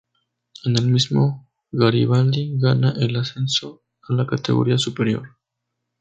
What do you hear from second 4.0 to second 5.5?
a la categoría superior.